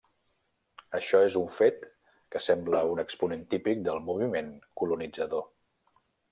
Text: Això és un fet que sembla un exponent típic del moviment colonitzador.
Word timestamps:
Això 0.99 1.19
és 1.25 1.37
un 1.41 1.51
fet 1.57 1.85
que 2.35 2.41
sembla 2.47 2.81
un 2.95 3.03
exponent 3.05 3.45
típic 3.53 3.87
del 3.91 4.03
moviment 4.11 4.53
colonitzador. 4.83 5.49